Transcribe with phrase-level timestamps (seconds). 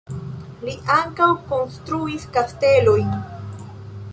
[0.69, 3.13] Li ankaŭ konstruis kastelojn.